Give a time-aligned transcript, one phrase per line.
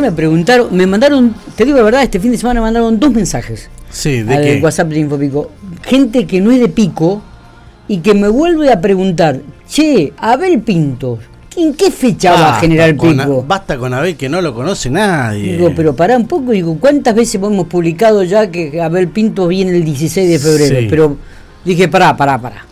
[0.00, 3.12] Me preguntaron, me mandaron, te digo la verdad, este fin de semana me mandaron dos
[3.12, 3.68] mensajes.
[3.90, 4.60] Sí, ¿de al qué?
[4.62, 5.50] WhatsApp de Infopico.
[5.82, 7.22] Gente que no es de Pico
[7.88, 11.20] y que me vuelve a preguntar, che, Abel Pintos,
[11.56, 13.44] ¿en qué fecha va generar con- Pico?
[13.48, 15.56] Basta con Abel que no lo conoce nadie.
[15.56, 19.76] Digo, pero pará un poco, digo, ¿cuántas veces hemos publicado ya que Abel Pintos viene
[19.76, 20.80] el 16 de febrero?
[20.80, 20.86] Sí.
[20.90, 21.16] Pero
[21.64, 22.64] dije, pará, pará, pará.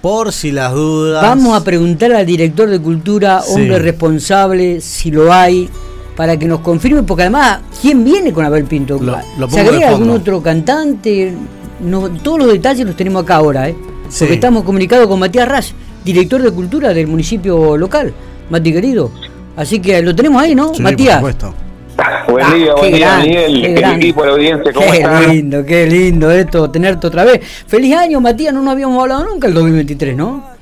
[0.00, 1.22] Por si las dudas.
[1.22, 3.52] Vamos a preguntar al director de cultura, Sí.
[3.54, 5.68] hombre responsable, si lo hay,
[6.16, 8.98] para que nos confirme, porque además, ¿quién viene con Abel Pinto?
[9.00, 11.34] Lo- lo ¿Se agrega algún otro cantante?
[11.80, 13.76] No, todos los detalles los tenemos acá ahora, ¿eh?
[14.08, 14.20] Sí.
[14.20, 15.72] Porque estamos comunicados con Matías Rash,
[16.04, 18.12] director de cultura del municipio local,
[18.50, 19.10] Mati querido.
[19.56, 21.20] Así que lo tenemos ahí, ¿no, Sí, Matías?
[21.20, 21.54] por supuesto.
[22.28, 25.30] Buen Ah, día, qué buen día, grande, Miguel, qué equipo, la audiencia, ¿cómo Qué están?
[25.30, 27.40] lindo, qué lindo esto, tenerte otra vez.
[27.66, 30.53] Feliz año, Matías, no nos habíamos hablado nunca el 2023, ¿no?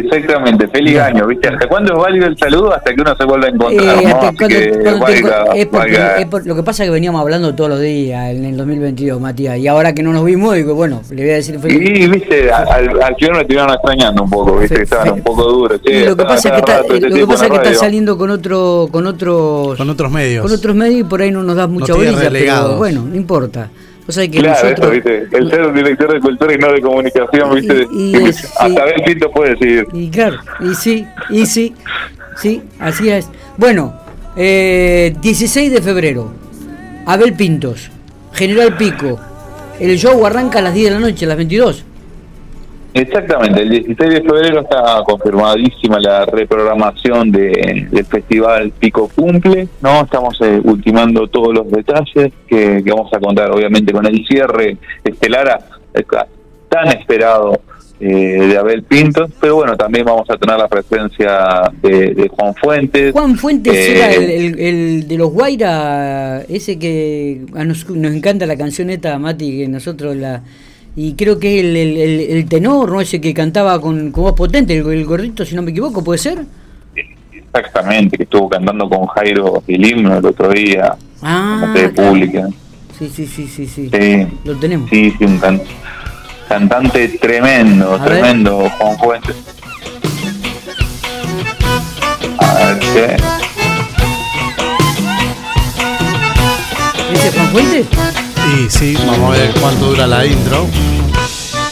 [0.00, 1.48] Exactamente, feliz año, ¿viste?
[1.48, 2.74] ¿Hasta cuándo es válido el saludo?
[2.74, 3.92] Hasta que uno se vuelva a Eh, encontrar, ¿no?
[4.08, 6.84] hasta Así cuando- que cuando te- valga- es porque- valga- es por- lo que pasa
[6.84, 10.12] es que veníamos hablando todos los días en el 2022, Matías, y ahora que no
[10.12, 11.76] nos vimos, digo, bueno, le voy a decir feliz.
[11.80, 15.12] Y, viste, al, al final me estuvieron extrañando un poco, viste, Fe- que estaban fe-
[15.12, 15.80] un poco duros.
[15.84, 17.74] Y lo que pasa es que, está, este eh, lo que, pasa es que está
[17.74, 20.42] saliendo con otro con otros Con otros medios.
[20.42, 23.70] con otros medios y por ahí no nos das mucha bolilla, pero bueno, no importa.
[24.08, 26.72] O sea que Claro, nosotros eso, viste, el ser un director de cultura y no
[26.72, 29.02] de comunicación, viste, Y- y- hasta sí.
[29.04, 29.86] Pinto puede decir.
[29.92, 31.74] Y claro, y sí, y sí,
[32.36, 33.28] sí, así es.
[33.56, 33.94] Bueno,
[34.36, 36.30] eh, 16 de febrero,
[37.06, 37.90] Abel Pintos,
[38.32, 39.18] General Pico.
[39.80, 41.84] El show arranca a las 10 de la noche, a las 22.
[43.00, 50.00] Exactamente, el 16 de febrero está confirmadísima la reprogramación de, del festival Pico Cumple, ¿no?
[50.02, 54.78] Estamos eh, ultimando todos los detalles que, que vamos a contar, obviamente, con el cierre
[55.04, 55.58] estelar
[56.70, 57.60] tan esperado
[58.00, 58.06] eh,
[58.48, 63.12] de Abel Pinto, pero bueno, también vamos a tener la presencia de, de Juan Fuentes.
[63.12, 68.12] Juan Fuentes Eh, era el, el- el de los Guaira, ese que a nos, nos
[68.14, 70.42] encanta la canción esta, Mati, que nosotros la...
[70.98, 73.00] Y creo que el, el, el- el tenor, ¿no?
[73.02, 76.44] Ese que cantaba con, con voz potente, el, gordito, si no me equivoco, ¿puede ser?
[77.52, 82.10] Exactamente, que estuvo cantando con Jairo el himno el otro día, Ah, en la claro.
[82.10, 82.48] pública.
[82.98, 83.90] Sí, sí, sí, sí, sí.
[83.92, 84.26] Sí.
[84.44, 84.88] Lo tenemos.
[84.90, 85.60] Sí, sí, un can-
[86.48, 88.08] cantante tremendo, A ver.
[88.08, 89.36] tremendo, Juan Fuentes.
[92.38, 93.16] A ver qué.
[97.12, 97.86] ¿Ese es Juan Fuentes?
[98.54, 100.66] Y sí, vamos a ver cuánto dura la intro.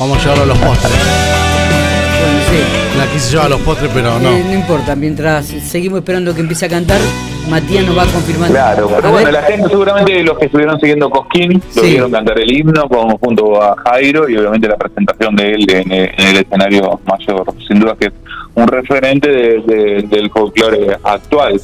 [0.01, 0.93] Vamos a llevarlo a los postres.
[0.93, 2.99] Bueno, sí.
[2.99, 4.31] La quise llevar a los postres, pero no.
[4.31, 7.01] Eh, no importa, mientras seguimos esperando que empiece a cantar,
[7.49, 8.55] Matías nos va confirmando.
[8.55, 9.35] Claro, A pero bueno, ver.
[9.35, 11.91] la gente seguramente los que estuvieron siguiendo Cosquín lo Sí.
[11.91, 15.93] vieron cantar el himno con, junto a Jairo y obviamente la presentación de él en,
[15.93, 17.45] el- en el escenario mayor.
[17.69, 18.13] Sin duda que es
[18.55, 21.61] un referente de- de- del folclore actual.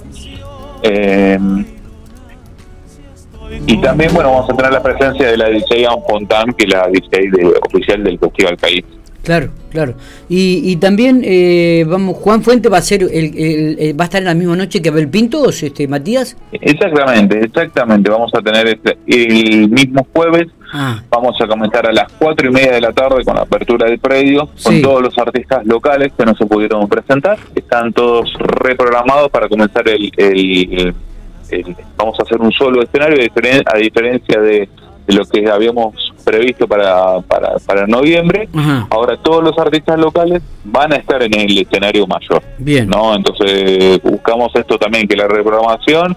[0.82, 1.38] Eh,
[3.66, 6.70] y también, bueno, vamos a tener la presencia de la DJ Anne Fontán, que es
[6.72, 8.84] la DJ de- oficial del Festival País.
[9.22, 9.94] Claro, claro.
[10.30, 14.06] Y, y también, eh, vamos, Juan Fuente va a ser el, el- el- va a
[14.06, 16.36] estar en la misma noche que Abel Pintos, este, Matías.
[16.52, 18.10] Exactamente, exactamente.
[18.10, 22.52] Vamos a tener este- el mismo jueves Ah, Vamos a comenzar a las cuatro y
[22.52, 24.80] media de la tarde con la apertura del predio, con Sí.
[24.80, 27.40] todos los artistas locales que no se pudieron presentar.
[27.56, 30.12] Están todos reprogramados para comenzar el...
[30.16, 30.94] el-
[31.50, 34.68] el- vamos a hacer un solo escenario, a diferen- a diferencia de,
[35.06, 35.94] de lo que habíamos
[36.24, 38.48] previsto para, para, para noviembre.
[38.54, 38.86] Ajá.
[38.90, 42.42] Ahora todos los artistas locales van a estar en el escenario mayor.
[42.58, 42.88] Bien.
[42.88, 43.14] ¿no?
[43.14, 46.16] Entonces buscamos esto también, que la reprogramación,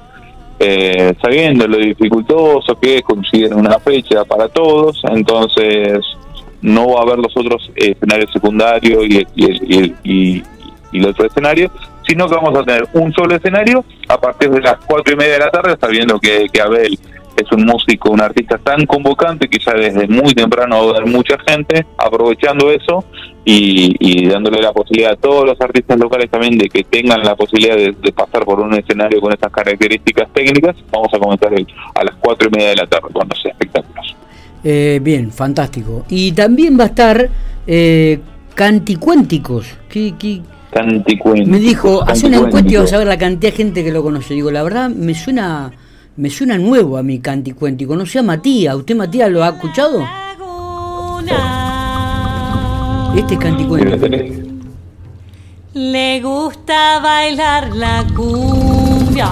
[0.60, 6.00] eh, sabiendo lo dificultoso que es conseguir una fecha para todos, entonces
[6.62, 10.44] no va a haber los otros escenarios secundarios y, y, y, y-
[10.94, 11.72] y el otro escenario,
[12.08, 15.34] sino que vamos a tener un solo escenario a partir de las cuatro y media
[15.34, 16.98] de la tarde, sabiendo que, que Abel
[17.36, 21.08] es un músico, un artista tan convocante que ya desde muy temprano va a haber
[21.08, 23.04] mucha gente aprovechando eso
[23.44, 27.36] y, y dándole la posibilidad a todos los artistas locales también de que tengan la
[27.36, 30.76] posibilidad de, pasar por un escenario con estas características técnicas.
[30.92, 31.52] Vamos a comenzar
[31.96, 34.16] a las cuatro y media de la tarde con los espectáculos.
[34.64, 36.06] Eh, bien, fantástico.
[36.10, 37.30] Y también va a estar
[37.66, 38.20] eh,
[38.56, 39.68] Canticuénticos.
[39.90, 40.42] ¿Qué, qué?
[40.72, 43.92] Canticuénticos, Me dijo, hace una encuesta y vas a ver la cantidad de gente que
[43.92, 44.34] lo conoce.
[44.34, 45.72] Digo, la verdad, me suena
[46.16, 47.96] me suena nuevo a mi Canticuéntico.
[47.96, 48.76] No sé a Matías.
[48.76, 50.06] ¿Usted, Matías, lo ha escuchado?
[53.16, 54.08] Este es Canticuéntico.
[55.74, 59.30] Le gusta bailar la cumbia.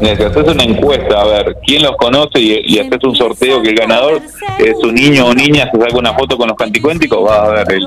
[0.00, 3.62] Mira, si haces una encuesta a ver quién los conoce y, y haces un sorteo
[3.62, 4.20] que el ganador
[4.58, 7.72] es un niño o niña, se saca una foto con los canticuénticos, va a ver
[7.72, 7.86] el-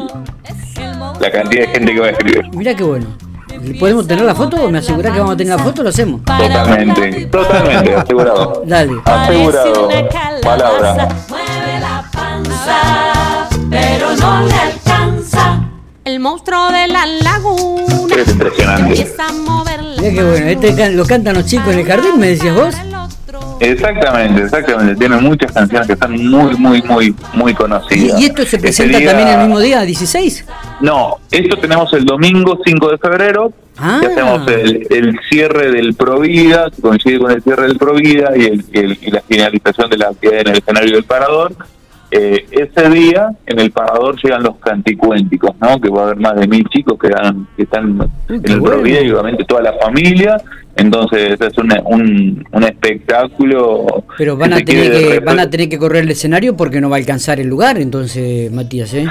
[1.20, 2.44] la cantidad de gente que va a escribir.
[2.54, 3.06] Mirá qué bueno.
[3.80, 4.70] ¿Podemos tener la foto?
[4.70, 5.84] ¿Me asegurás que vamos a tener la foto?
[5.84, 6.22] Lo hacemos.
[6.26, 8.64] Totalmente, totalmente, asegurado.
[8.66, 8.94] Dale.
[9.06, 9.88] Asegurado.
[10.42, 11.08] Palabra.
[11.30, 15.60] Mueve la panza, pero no le alcanza.
[16.04, 18.94] El monstruo de la laguna Es impresionante.
[20.12, 20.46] Qué bueno.
[20.48, 22.76] Este lo cantan los chicos en el jardín, me decías vos.
[23.60, 24.96] Exactamente, exactamente.
[24.96, 28.20] Tiene muchas canciones que están muy, muy, muy, muy ¿Y, conocidas.
[28.20, 30.46] y esto se Ese presenta día- también el mismo día, 16?
[30.82, 33.54] No, esto tenemos el domingo 5 de febrero.
[33.76, 33.98] Ah.
[34.02, 38.42] que hacemos el, el cierre del Provida, que coincide con el cierre del Provida y,
[38.46, 41.56] el, y el- y la finalización de la actividad en el escenario del Parador.
[42.16, 45.82] Eh, ese día en el Parador llegan los canticuénticos, ¿no?
[45.82, 48.00] Que va a haber más de mil chicos que, dan- que están
[48.30, 48.76] Uy, en el bueno.
[48.76, 50.40] Provida y obviamente toda la familia.
[50.76, 54.04] Entonces es un, un, un espectáculo.
[54.18, 56.96] Pero van a, tener que, van a tener que correr el escenario porque no va
[56.96, 59.06] a alcanzar el lugar, entonces, Matías, ¿eh?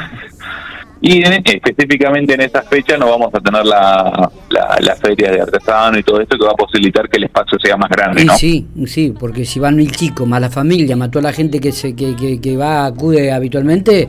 [1.05, 5.41] Y en- específicamente en esa fecha no vamos a tener la, la, la feria de
[5.41, 8.37] artesano y todo esto que va a posibilitar que el espacio sea más grande, ¿no?
[8.37, 11.73] sí, sí, porque si van mil chicos, más la familia, más toda la gente que
[11.73, 14.09] se que, que, que va, acude habitualmente,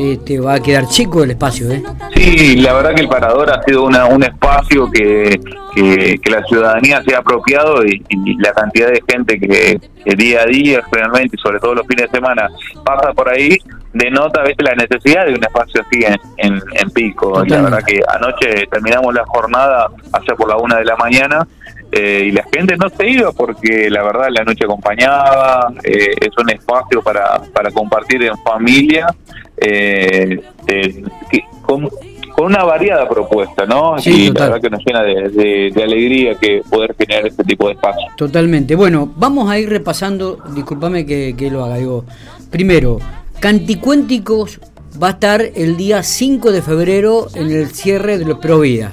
[0.00, 1.82] este, va a quedar chico el espacio, ¿eh?
[2.16, 5.38] Sí, la verdad que el Parador ha sido una, un espacio que,
[5.76, 10.16] que, que la ciudadanía se ha apropiado y, y la cantidad de gente que, que
[10.16, 12.48] día a día, realmente, y sobre todo los fines de semana,
[12.84, 13.58] pasa por ahí,
[13.92, 17.44] denota a veces la necesidad de un espacio así en, en, en pico.
[17.44, 21.46] Y La verdad que anoche terminamos la jornada allá por la una de la mañana
[21.90, 26.30] eh, y la gente no se iba porque la verdad la noche acompañaba, eh, es
[26.38, 29.14] un espacio para, para compartir en familia,
[29.58, 31.88] eh, eh, que- con,
[32.34, 33.98] con una variada propuesta, ¿no?
[33.98, 34.40] Sí, y total.
[34.48, 37.74] la verdad que nos llena de, de- de alegría que poder generar este tipo de
[37.74, 38.06] espacio.
[38.16, 38.74] Totalmente.
[38.74, 42.04] Bueno, vamos a ir repasando, discúlpame que, que lo haga, digo,
[42.50, 42.98] primero,
[43.42, 44.60] Canticuénticos
[45.02, 48.92] va a estar el día 5 de febrero en el cierre de los Provida.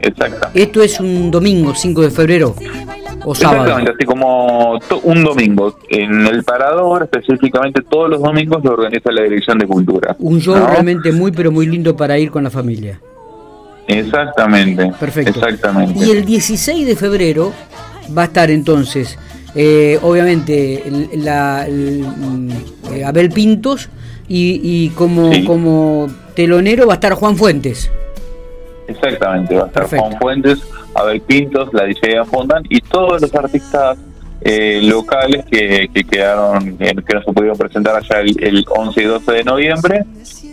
[0.00, 0.48] Exacto.
[0.52, 2.54] Esto es un domingo, 5 de febrero,
[3.24, 3.62] o sábado.
[3.62, 5.74] Exactamente, así como un domingo.
[5.88, 10.14] En el Parador, específicamente todos los domingos, lo organiza la Dirección de Cultura.
[10.18, 10.66] Un show ¿no?
[10.66, 13.00] realmente muy, pero muy lindo para ir con la familia.
[13.88, 14.92] Exactamente.
[15.00, 15.40] Perfecto.
[15.40, 16.04] Exactamente.
[16.04, 17.54] Y el 16 de febrero
[18.16, 19.18] va a estar entonces,
[19.56, 20.82] eh, obviamente,
[21.16, 22.50] la, el, mm,
[22.92, 23.88] eh, Abel Pintos
[24.28, 25.44] y, y como, Sí.
[25.44, 27.90] como telonero va a estar Juan Fuentes.
[28.88, 30.04] Exactamente, va a estar Perfecto.
[30.06, 30.58] Juan Fuentes,
[30.94, 33.98] Abel Pintos, la DJ Fondan y todos los artistas
[34.40, 39.00] eh, locales que, que quedaron, eh, que no se pudieron presentar allá el, el 11
[39.00, 40.04] y 12 de noviembre,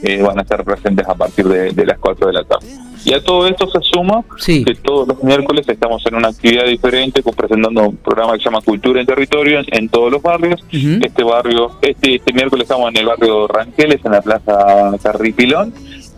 [0.04, 2.68] eh, van a estar presentes a partir de, de las 4 de la tarde.
[3.06, 4.64] Y a todo esto se suma Sí.
[4.64, 8.62] que todos los miércoles estamos en una actividad diferente, presentando un programa que se llama
[8.62, 10.64] Cultura en Territorio en, en todos los barrios.
[10.72, 15.74] Este barrio, este, este miércoles estamos en el barrio Ranqueles, en la plaza Carripilón.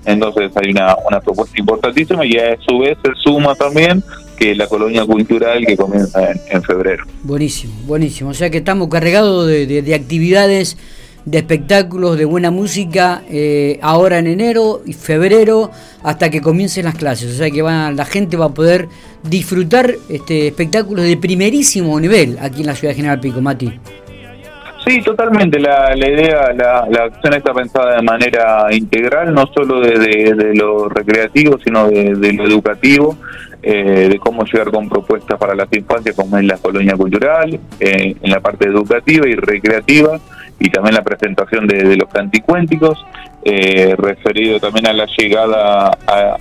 [0.05, 4.03] Entonces hay una, una propuesta importantísima y a su vez se suma también
[4.35, 7.05] que la colonia cultural que comienza en, febrero.
[7.23, 8.29] Buenísimo, buenísimo.
[8.29, 10.77] O sea que estamos cargados de actividades,
[11.25, 15.71] de espectáculos, de buena música, eh, ahora en enero y febrero,
[16.03, 17.33] hasta que comiencen las clases.
[17.33, 18.87] O sea que va, la gente va a poder
[19.23, 23.73] disfrutar este, espectáculos de primerísimo nivel aquí en la ciudad de General Pico, Mati.
[24.85, 25.59] Sí, totalmente.
[25.59, 30.55] La, la idea, la, la acción está pensada de manera integral, no solo de, de-
[30.55, 33.17] lo recreativo, sino de, lo educativo,
[33.63, 38.15] eh, de cómo llegar con propuestas para las infancias, como es la colonia cultural, eh,
[38.21, 40.19] en la parte educativa y recreativa,
[40.59, 43.03] y también la presentación de, los canticuénticos,
[43.43, 45.91] eh, referido también a la llegada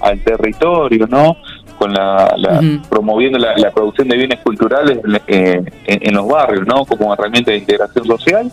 [0.00, 1.36] al territorio, ¿no?
[1.84, 6.66] Con la, la- promoviendo la, la producción de bienes culturales eh, en, en los barrios,
[6.66, 6.84] ¿no?
[6.86, 8.50] Como herramienta de integración social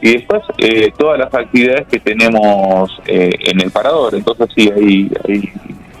[0.00, 4.14] y después eh, todas las actividades que tenemos eh, en el parador.
[4.14, 5.52] Entonces sí, hay, hay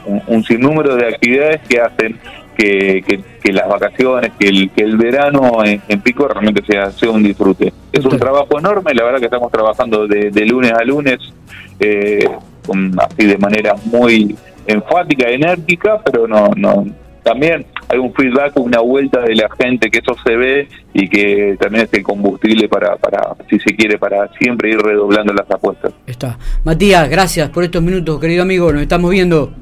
[0.06, 2.18] un, un sinnúmero de actividades que hacen
[2.56, 6.90] que, que- que las vacaciones, que el, que el verano en, en Pico realmente sea,
[6.92, 7.72] sea un disfrute.
[7.92, 11.18] Es un trabajo enorme, la verdad que estamos trabajando de, de lunes a lunes,
[11.80, 12.24] eh,
[12.66, 16.86] con- así de manera muy enfática, enérgica, pero no, no,
[17.22, 21.56] también hay un feedback, una vuelta de la gente, que eso se ve y que
[21.60, 25.92] también es el combustible para, para, si se quiere, para siempre ir redoblando las apuestas.
[26.06, 26.38] Está.
[26.64, 28.72] Matías, gracias por estos minutos, querido amigo.
[28.72, 29.52] Nos estamos viendo.